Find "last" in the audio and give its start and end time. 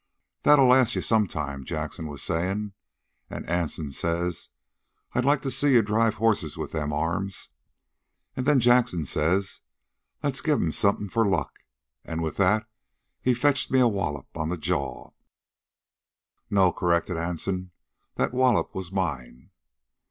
0.67-0.95